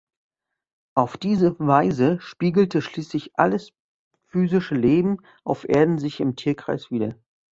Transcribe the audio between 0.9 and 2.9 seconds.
Auf diese Weise spiegelte